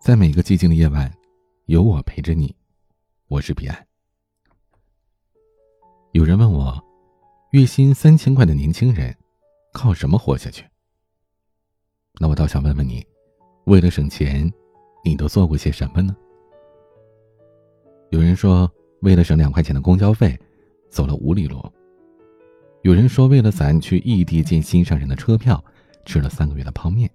[0.00, 1.12] 在每个寂静的夜晚，
[1.66, 2.56] 有我陪着你。
[3.28, 3.86] 我是彼岸。
[6.12, 6.82] 有人问我，
[7.50, 9.14] 月薪三千块的年轻人，
[9.74, 10.64] 靠什么活下去？
[12.18, 13.06] 那我倒想问问你，
[13.66, 14.50] 为了省钱，
[15.04, 16.16] 你都做过些什么呢？
[18.08, 18.72] 有人说，
[19.02, 20.34] 为了省两块钱的公交费，
[20.88, 21.62] 走了五里路。
[22.84, 25.62] 有人说，为了攒去异地见心上人的车票，
[26.06, 27.08] 吃了三个月的泡面。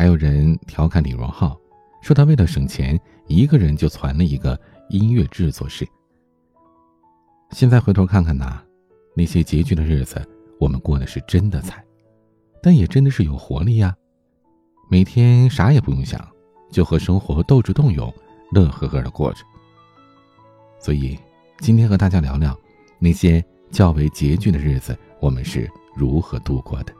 [0.00, 1.60] 还有人调侃李荣浩，
[2.00, 5.86] 说他为了省钱，一个人就攒了一个音乐制作室。
[7.50, 8.62] 现在回头看看呐，
[9.14, 10.26] 那些拮据的日子，
[10.58, 11.84] 我们过的是真的惨，
[12.62, 13.94] 但也真的是有活力呀。
[14.90, 16.18] 每天啥也不用想，
[16.72, 18.10] 就和生活斗智斗勇，
[18.52, 19.44] 乐呵呵的过着。
[20.78, 21.14] 所以，
[21.58, 22.58] 今天和大家聊聊
[22.98, 23.44] 那些。
[23.70, 26.92] 较为拮据的日子，我们是如何度过的？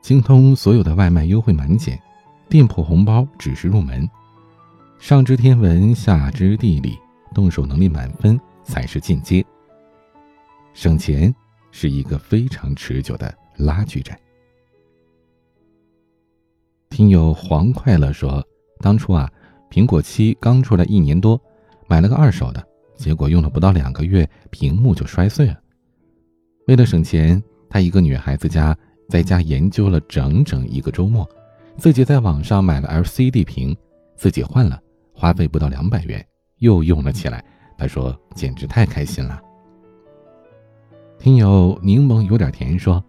[0.00, 2.00] 精通所有的外卖优惠满减，
[2.48, 4.08] 店铺红包只是入门，
[4.98, 6.98] 上知天文，下知地理，
[7.34, 9.44] 动手能力满分才是进阶。
[10.72, 11.32] 省钱
[11.70, 14.18] 是一个非常持久的拉锯战。
[16.88, 18.44] 听友黄快乐说，
[18.80, 19.30] 当初啊，
[19.70, 21.40] 苹果七刚出来一年多，
[21.86, 22.66] 买了个二手的。
[22.96, 25.58] 结果用了不到两个月，屏幕就摔碎了。
[26.66, 28.76] 为了省钱，她一个女孩子家
[29.10, 31.28] 在家研究了整整一个周末，
[31.76, 33.76] 自己在网上买了 LCD 屏，
[34.14, 34.80] 自己换了，
[35.12, 36.24] 花费不到两百元，
[36.58, 37.44] 又用了起来。
[37.76, 39.42] 他说简直太开心了。
[41.18, 43.02] 听友柠檬有点甜说，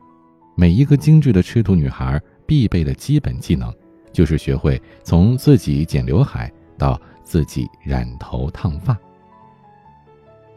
[0.55, 3.71] 每一个精致的吃土女孩必备的基本技能，
[4.11, 8.97] 就是学会从自己剪刘海到自己染头烫发。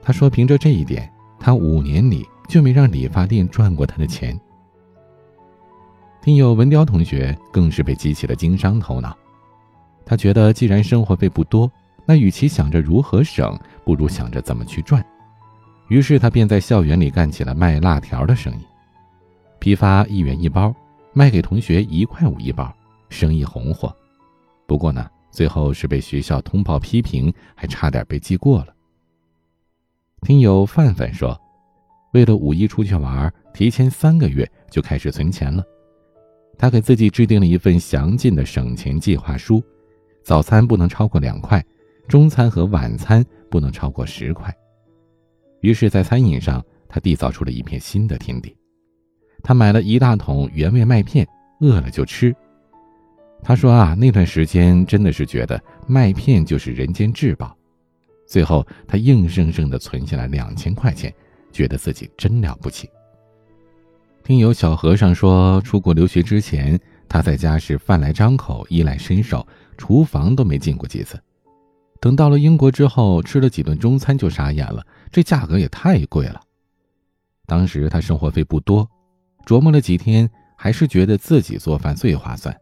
[0.00, 4.40] 他说：“凭着这一点，他五年里就没让理发店赚过他的钱。”
[6.24, 9.14] 听友文雕同学更是被激起了经商头脑。
[10.06, 11.70] 他觉得，既然生活费不多，
[12.06, 13.54] 那与其想着如何省，
[13.84, 15.04] 不如想着怎么去赚。
[15.88, 18.64] 于是他便在校园里干起了卖辣条的生意，
[19.58, 20.74] 批发一元一包，
[21.12, 22.74] 卖给同学一块五一包，
[23.10, 23.94] 生意红火。
[24.66, 28.68] 不过呢，最后是被学校通报批评，还差点被记过了。
[30.22, 31.38] 听友范范说，
[32.14, 35.62] 为了五一出去玩，提前三个月就开始存钱了。
[36.56, 39.62] 他给自己制定了一份详尽的省钱计划书：
[40.22, 41.64] 早餐不能超过两块，
[42.08, 44.54] 中餐和晚餐不能超过十块。
[45.60, 48.56] 于是，在餐饮上，他缔造出了一片新的天地。
[49.42, 51.26] 他买了一大桶原味麦片，
[51.60, 52.34] 饿了就吃。
[53.42, 57.54] 他说啊，那段时间真的是觉得麦片就是人间至宝。
[58.26, 61.12] 最后，他硬生生的存下来两千块钱，
[61.52, 62.88] 觉得自己真了不起。
[64.24, 66.80] 听友小和尚说，出国留学之前，
[67.10, 69.46] 他在家是饭来张口，衣来伸手，
[69.76, 71.22] 厨房都没进过几次。
[72.00, 76.40] 等到了英国之后，吃了几顿中餐就傻眼了，这价格也太贵了。
[77.44, 78.88] 当时他生活费不多，
[79.44, 82.56] 琢磨了几天，还是觉得自己做饭最划算。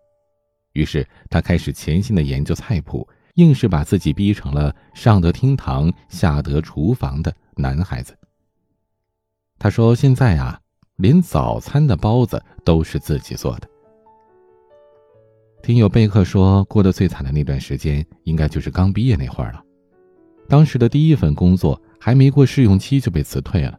[0.73, 3.09] 于是他开始潜心的研究菜谱。
[3.37, 8.15] 硬是把自己逼成了上得厅堂下得厨房的男孩子。
[9.59, 10.61] 他说：“现在啊，
[10.97, 13.69] 连早餐的包子都是自己做的。”
[15.63, 19.63] 听友贝克说，过得最惨的那段时间，应该就是刚毕业那会儿了。
[20.49, 23.79] 当时的第一份工作还没过试用期就被辞退了，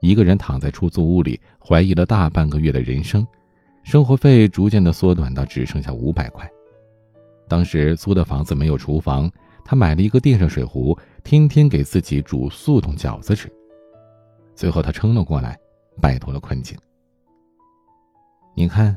[0.00, 3.26] 一个人躺在出租屋里，怀疑了大半个月的人生，
[3.82, 6.48] 生活费逐渐的缩短到只剩下五百块。
[7.48, 9.28] 当时租的房子没有厨房，
[9.64, 13.52] 他买了一个电热水壶，天天给自己煮速冻饺子吃。
[14.54, 15.58] 最后他撑了过来，
[16.00, 16.76] 摆脱了困境。
[18.54, 18.96] 你看，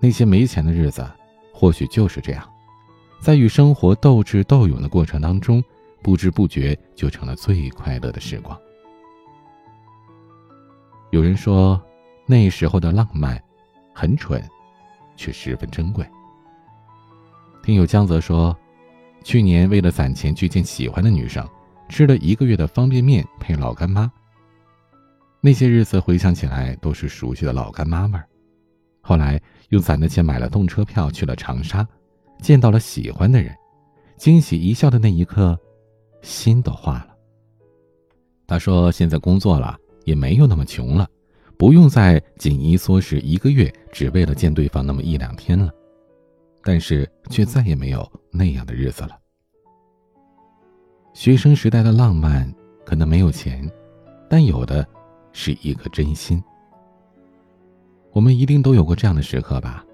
[0.00, 1.08] 那些没钱的日子，
[1.52, 2.48] 或许就是这样，
[3.20, 5.62] 在与生活斗智斗勇的过程当中，
[6.02, 8.58] 不知不觉就成了最快乐的时光。
[11.10, 11.82] 有人说，
[12.26, 13.42] 那时候的浪漫，
[13.94, 14.42] 很蠢，
[15.16, 16.06] 却十分珍贵。
[17.62, 18.54] 听友江泽说，
[19.24, 21.48] 去年为了攒钱去见喜欢的女生，
[21.88, 24.10] 吃了一个月的方便面配老干妈。
[25.40, 28.28] 那些日子回想起来都是熟悉的老干妈味儿。
[29.00, 29.40] 后来
[29.70, 31.86] 用攒的钱买了动车票去了长沙，
[32.40, 33.54] 见到了喜欢的人，
[34.16, 35.58] 惊喜一笑的那一刻，
[36.22, 37.08] 心都化了。
[38.46, 41.08] 他说现在工作了，也没有那么穷了，
[41.56, 45.70] 不用再紧衣缩食一个月，只为了见对方那么一两天了。
[46.64, 49.16] 但是却再也没有那样的日子了。
[51.14, 52.52] 学生时代的浪漫
[52.84, 53.70] 可能没有钱，
[54.28, 54.86] 但有的
[55.40, 56.42] 是一颗真心。
[58.10, 59.84] 我们一定都有过这样的时刻吧？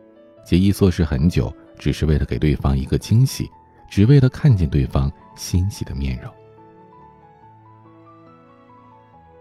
[0.42, 3.46] 节衣缩食很久，只是为了给对方一个惊喜，
[3.90, 6.32] 只为了看见对方欣喜的面容。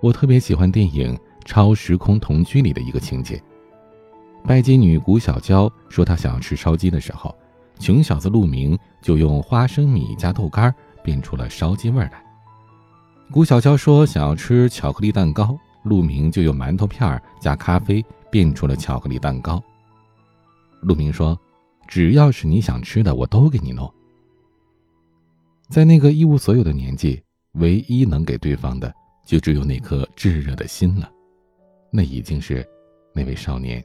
[0.02, 1.16] 我特别喜欢电影
[1.46, 3.42] 《超时空同居》里的一个情节。
[4.46, 7.34] 拜金女谷小娇说她想要吃烧鸡的时候，
[7.80, 12.22] 穷小子陆明就用花生米加豆干变出了烧鸡味来。
[13.32, 19.62] 谷小娇说想要吃巧克力蛋糕，陆明就用馒头片加咖啡变出了巧克力蛋糕。
[20.82, 21.40] 陆明说
[21.88, 23.92] ：“只要是你想吃的，我都给你弄。”
[25.70, 27.22] 在那个一无所有的年纪，
[27.54, 28.94] 唯一能给对方的。
[29.26, 31.10] 就只有那颗炙热的心了，
[31.90, 32.68] 那已经是
[33.14, 33.82] 那位少年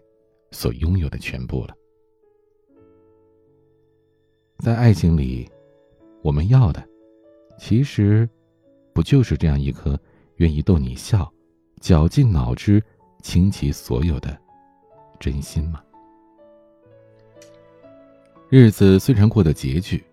[0.51, 1.75] 所拥有的全部了。
[4.59, 5.49] 在爱情里，
[6.25, 6.85] 我们要的，
[7.57, 8.29] 其实
[8.93, 9.97] 不就是这样一颗
[10.39, 11.33] 愿意逗你笑、
[11.81, 12.83] 绞尽脑汁、
[13.23, 14.37] 倾其所有的
[15.19, 15.81] 真心吗？
[18.51, 20.05] 日子虽然过得拮据，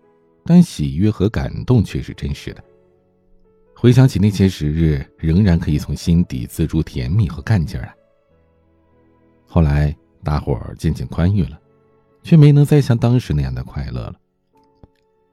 [0.44, 2.62] 但喜悦和感动却是真实的。
[3.74, 7.94] 回想起那些时日，仍然可以从心底滋出甜蜜和干劲儿来。
[9.46, 11.60] 后来大伙儿渐渐宽裕了，
[12.22, 14.16] 却没能再像当时那样的快乐了。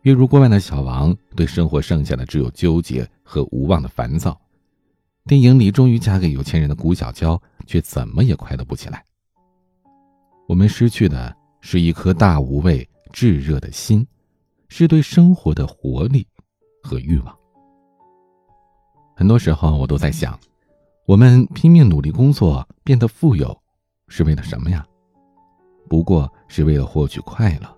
[0.02, 4.40] 月入过万的小王，对生活剩下的只有纠结和无望的烦躁。
[5.26, 9.04] 电影里终于嫁给有钱人的谷小娇，却怎么也快乐不起来。
[10.50, 14.06] 我们失去的是一颗大无畏、炙热的心，
[14.68, 16.28] 是对生活的活力
[16.84, 17.34] 和欲望。
[19.16, 20.38] 很多时候，我都在想，
[21.06, 23.58] 我们拼命努力工作，变得富有，
[24.10, 24.86] 是为了什么呀？
[25.88, 27.78] 不过是为了获取快乐，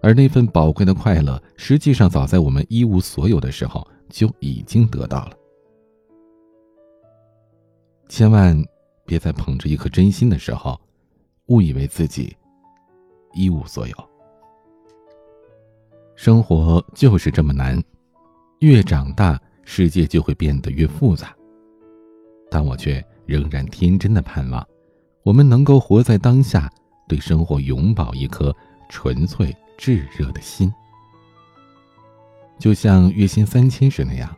[0.00, 5.36] 而那份宝贵的快乐，实际上早在我们一无所有的时候就已经得到了。
[8.08, 8.56] 千万
[9.04, 10.80] 别在捧着一颗真心的时候，
[11.46, 12.36] 误以为自己
[13.34, 13.94] 一无所有。
[16.14, 17.82] 生活就是这么难，
[18.60, 19.40] 越长大。
[19.68, 21.34] 世界就会变得越复杂，
[22.48, 24.64] 但我却仍然天真的盼望，
[25.24, 26.70] 我们能够活在当下，
[27.08, 28.54] 对生活永葆一颗
[28.88, 30.72] 纯粹炙热的心，
[32.60, 34.32] 就像月薪三千时那样，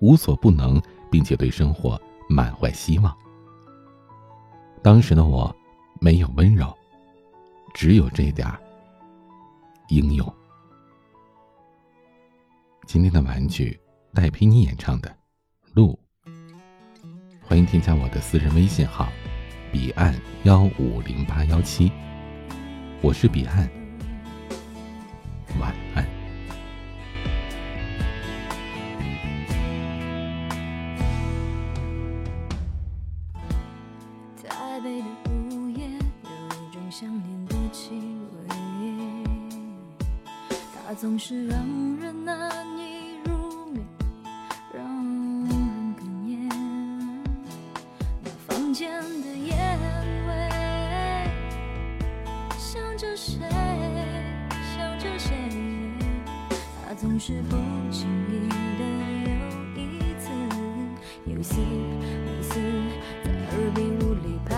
[0.00, 1.96] 无所不能，并且对生活
[2.28, 3.16] 满怀希望。
[4.82, 5.54] 当时的我，
[6.00, 6.72] 没有温柔，
[7.74, 8.60] 只有这点儿
[9.88, 10.32] 英勇。
[12.86, 13.78] 今天的玩具。
[14.14, 15.08] 戴佩妮演唱的
[15.74, 15.96] 《路》，
[17.46, 19.12] 欢迎添加我的私人微信号：
[19.70, 21.92] 彼岸幺五零八幺七，
[23.02, 23.70] 我是彼岸，
[41.00, 41.56] 总是让
[42.00, 43.86] 人难以入眠，
[44.74, 44.84] 让
[45.46, 45.54] 人
[45.96, 46.48] 哽咽。
[48.20, 49.56] 那房间的烟
[50.26, 50.32] 味，
[52.58, 53.38] 想着谁，
[54.74, 55.36] 想着谁，
[56.84, 57.54] 他总是不
[57.92, 58.82] 经意的
[59.76, 60.28] 又一次
[61.26, 62.58] 又一次，一次
[63.22, 64.57] 在耳边无力拍。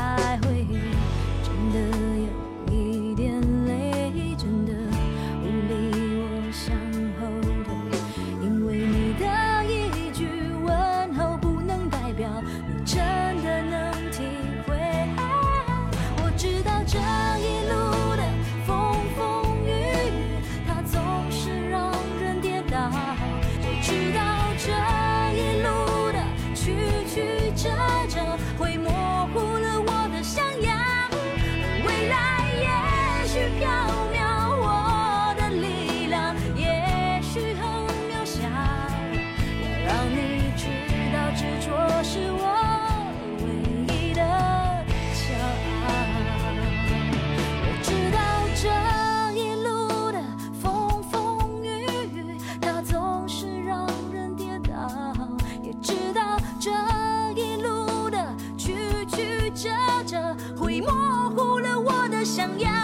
[60.81, 62.80] 模糊了我的想要。